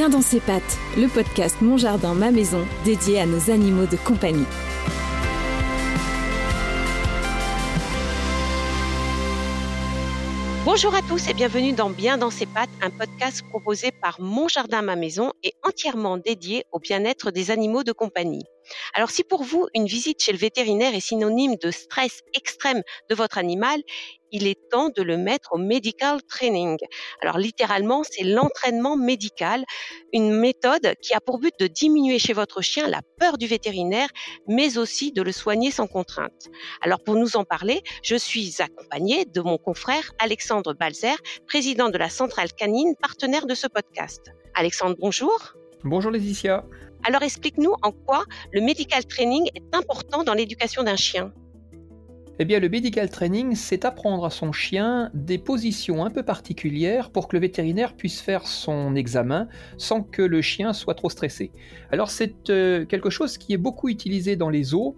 [0.00, 3.98] Bien dans ses pattes, le podcast Mon Jardin, ma maison, dédié à nos animaux de
[3.98, 4.46] compagnie.
[10.64, 14.48] Bonjour à tous et bienvenue dans Bien dans ses pattes, un podcast proposé par Mon
[14.48, 18.46] Jardin, ma maison et entièrement dédié au bien-être des animaux de compagnie.
[18.94, 23.14] Alors si pour vous, une visite chez le vétérinaire est synonyme de stress extrême de
[23.14, 23.82] votre animal,
[24.32, 26.78] il est temps de le mettre au medical training.
[27.20, 29.64] Alors littéralement, c'est l'entraînement médical,
[30.12, 34.08] une méthode qui a pour but de diminuer chez votre chien la peur du vétérinaire,
[34.46, 36.48] mais aussi de le soigner sans contrainte.
[36.80, 41.16] Alors pour nous en parler, je suis accompagnée de mon confrère Alexandre Balzer,
[41.46, 44.30] président de la Centrale Canine, partenaire de ce podcast.
[44.54, 45.54] Alexandre, bonjour.
[45.84, 46.64] Bonjour Laetitia.
[47.04, 51.32] Alors explique-nous en quoi le medical training est important dans l'éducation d'un chien.
[52.42, 57.10] Eh bien, le medical training, c'est apprendre à son chien des positions un peu particulières
[57.10, 59.46] pour que le vétérinaire puisse faire son examen
[59.76, 61.52] sans que le chien soit trop stressé.
[61.92, 64.96] Alors, c'est euh, quelque chose qui est beaucoup utilisé dans les zoos.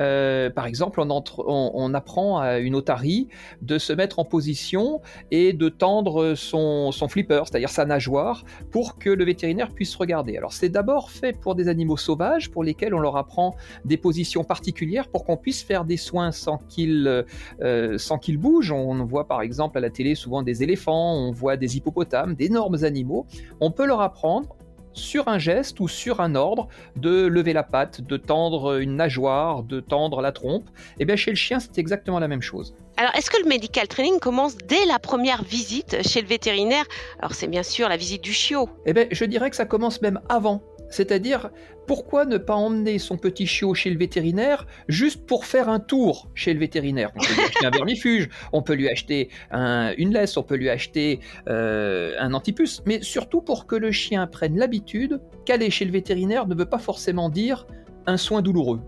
[0.00, 3.28] Euh, par exemple, on, apprend à une otarie
[3.62, 8.98] de se mettre en position et de tendre son, son flipper, c'est-à-dire sa nageoire, pour
[8.98, 10.36] que le vétérinaire puisse regarder.
[10.36, 13.54] Alors, c'est d'abord fait pour des animaux sauvages pour lesquels on leur apprend
[13.86, 18.72] des positions particulières pour qu'on puisse faire des soins sans qu'ils euh, sans qu'ils bougent.
[18.72, 22.84] On voit par exemple à la télé souvent des éléphants, on voit des hippopotames, d'énormes
[22.84, 23.26] animaux.
[23.60, 24.56] On peut leur apprendre
[24.94, 29.62] sur un geste ou sur un ordre de lever la patte, de tendre une nageoire,
[29.62, 30.68] de tendre la trompe.
[30.68, 32.74] Et eh bien chez le chien, c'est exactement la même chose.
[32.98, 36.84] Alors, est-ce que le medical training commence dès la première visite chez le vétérinaire?
[37.18, 38.68] Alors, c'est bien sûr la visite du chiot.
[38.84, 40.62] Eh bien, je dirais que ça commence même avant.
[40.92, 41.50] C'est-à-dire,
[41.86, 46.28] pourquoi ne pas emmener son petit chiot chez le vétérinaire juste pour faire un tour
[46.34, 47.10] chez le vétérinaire?
[47.16, 50.68] On peut lui acheter un vermifuge, on peut lui acheter une laisse, on peut lui
[50.68, 55.92] acheter euh, un antipuce, mais surtout pour que le chien prenne l'habitude qu'aller chez le
[55.92, 57.66] vétérinaire ne veut pas forcément dire
[58.06, 58.80] un soin douloureux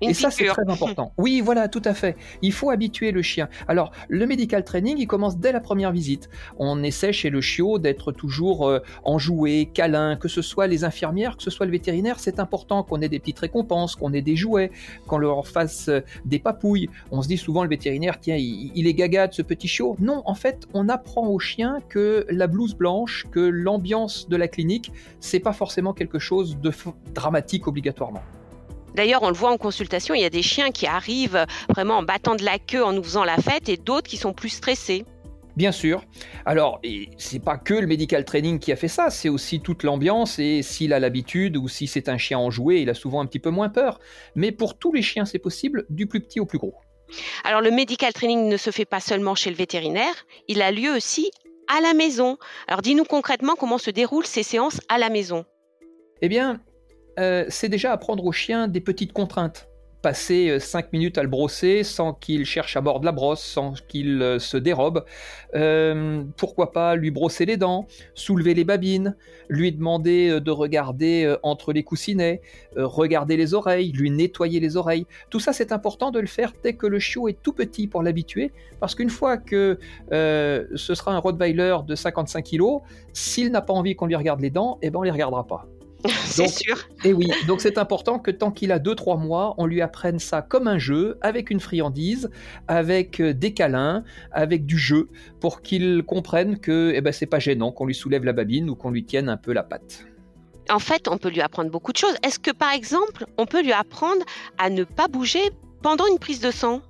[0.00, 1.12] et ça, c'est très important.
[1.18, 2.16] Oui, voilà, tout à fait.
[2.42, 3.48] Il faut habituer le chien.
[3.66, 6.28] Alors, le medical training, il commence dès la première visite.
[6.58, 11.36] On essaie chez le chiot d'être toujours euh, enjoué, câlin, que ce soit les infirmières,
[11.36, 12.20] que ce soit le vétérinaire.
[12.20, 14.70] C'est important qu'on ait des petites récompenses, qu'on ait des jouets,
[15.06, 16.88] qu'on leur fasse euh, des papouilles.
[17.10, 19.96] On se dit souvent, le vétérinaire, tiens, il, est gaga de ce petit chiot.
[19.98, 24.48] Non, en fait, on apprend au chien que la blouse blanche, que l'ambiance de la
[24.48, 26.72] clinique, c'est pas forcément quelque chose de
[27.14, 28.22] dramatique obligatoirement.
[28.98, 32.02] D'ailleurs, on le voit en consultation, il y a des chiens qui arrivent vraiment en
[32.02, 35.04] battant de la queue, en nous faisant la fête, et d'autres qui sont plus stressés.
[35.54, 36.02] Bien sûr.
[36.44, 36.80] Alors,
[37.16, 40.62] c'est pas que le medical training qui a fait ça, c'est aussi toute l'ambiance et
[40.62, 43.50] s'il a l'habitude ou si c'est un chien enjoué, il a souvent un petit peu
[43.50, 44.00] moins peur.
[44.34, 46.74] Mais pour tous les chiens, c'est possible, du plus petit au plus gros.
[47.44, 50.90] Alors, le medical training ne se fait pas seulement chez le vétérinaire, il a lieu
[50.90, 51.30] aussi
[51.68, 52.36] à la maison.
[52.66, 55.44] Alors, dis-nous concrètement comment se déroulent ces séances à la maison.
[56.20, 56.60] Eh bien,
[57.18, 59.68] euh, c'est déjà apprendre au chien des petites contraintes.
[60.02, 63.72] Passer 5 euh, minutes à le brosser sans qu'il cherche à mordre la brosse, sans
[63.88, 65.04] qu'il euh, se dérobe.
[66.36, 69.16] pourquoi pas lui brosser les dents, soulever les babines,
[69.48, 72.42] lui demander de regarder entre les coussinets,
[72.76, 75.06] regarder les oreilles, lui nettoyer les oreilles.
[75.30, 78.04] Tout ça, c'est important de le faire dès que le chiot est tout petit pour
[78.04, 79.78] l'habituer, parce qu'une fois que
[80.10, 82.62] ce sera un Rottweiler de 55 kg,
[83.12, 85.66] s'il n'a pas envie qu'on lui regarde les dents, eh ben on les regardera pas.
[86.24, 86.76] c'est sûr.
[87.04, 90.42] Et oui, donc c'est important que tant qu'il a 2-3 mois, on lui apprenne ça
[90.42, 92.30] comme un jeu, avec une friandise,
[92.68, 95.08] avec euh, des câlins, avec du jeu,
[95.40, 98.76] pour qu'il comprenne que eh ben, c'est pas gênant qu'on lui soulève la babine ou
[98.76, 100.04] qu'on lui tienne un peu la patte.
[100.70, 102.14] En fait, on peut lui apprendre beaucoup de choses.
[102.22, 104.24] Est-ce que par exemple, on peut lui apprendre
[104.58, 105.50] à ne pas bouger
[105.82, 106.82] pendant une prise de sang?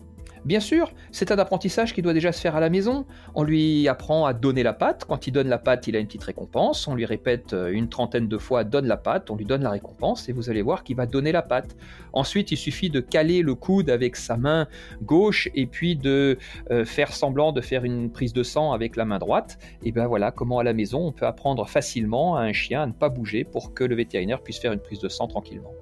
[0.49, 3.05] Bien sûr, c'est un apprentissage qui doit déjà se faire à la maison.
[3.35, 5.05] On lui apprend à donner la patte.
[5.07, 6.89] Quand il donne la patte, il a une petite récompense.
[6.89, 9.69] On lui répète euh, une trentaine de fois donne la patte, on lui donne la
[9.69, 11.77] récompense et vous allez voir qu'il va donner la patte.
[12.15, 14.69] Ensuite, il suffit de caler le coude avec sa main
[15.03, 16.39] gauche et puis de
[16.71, 19.59] euh, faire semblant de faire une prise de sang avec la main droite.
[19.85, 22.87] Et bien voilà comment à la maison on peut apprendre facilement à un chien à
[22.87, 25.75] ne pas bouger pour que le vétérinaire puisse faire une prise de sang tranquillement.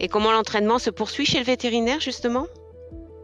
[0.00, 2.46] Et comment l'entraînement se poursuit chez le vétérinaire justement?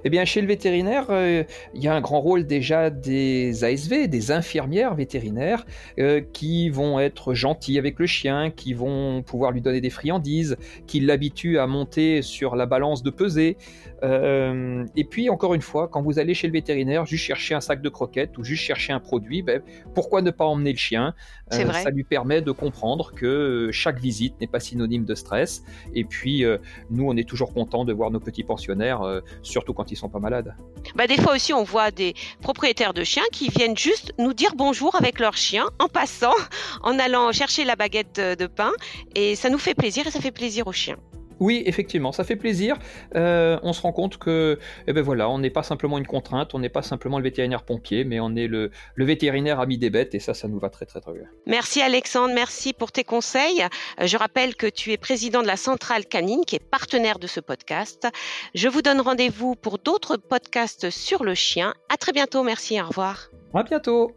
[0.04, 1.44] Eh bien, chez le vétérinaire, euh,
[1.74, 5.64] il y a un grand rôle déjà des ASV, des infirmières vétérinaires,
[5.98, 10.56] euh, qui vont être gentils avec le chien, qui vont pouvoir lui donner des friandises,
[10.86, 13.56] qui l'habituent à monter sur la balance de pesée.
[14.02, 17.60] Euh, et puis, encore une fois, quand vous allez chez le vétérinaire, juste chercher un
[17.60, 19.62] sac de croquettes ou juste chercher un produit, ben,
[19.94, 21.14] pourquoi ne pas emmener le chien?
[21.50, 25.62] Ça lui permet de comprendre que chaque visite n'est pas synonyme de stress.
[25.94, 26.44] Et puis,
[26.90, 29.02] nous, on est toujours content de voir nos petits pensionnaires,
[29.42, 30.54] surtout quand ils sont pas malades.
[30.94, 34.54] Bah, des fois aussi, on voit des propriétaires de chiens qui viennent juste nous dire
[34.56, 36.34] bonjour avec leur chien en passant,
[36.82, 38.72] en allant chercher la baguette de pain.
[39.14, 40.96] Et ça nous fait plaisir et ça fait plaisir aux chiens.
[41.42, 42.78] Oui, effectivement, ça fait plaisir.
[43.16, 46.54] Euh, on se rend compte que, eh ben voilà, on n'est pas simplement une contrainte,
[46.54, 50.14] on n'est pas simplement le vétérinaire pompier, mais on est le, vétérinaire ami des bêtes,
[50.14, 51.24] et ça, ça nous va très très très bien.
[51.46, 53.60] Merci Alexandre, merci pour tes conseils.
[54.00, 57.26] Euh, je rappelle que tu es président de la Centrale Canine, qui est partenaire de
[57.26, 58.06] ce podcast.
[58.54, 61.74] Je vous donne rendez-vous pour d'autres podcasts sur le chien.
[61.92, 63.30] À très bientôt, merci, au revoir.
[63.52, 64.12] À bientôt.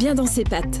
[0.00, 0.80] Bien dans ses pattes,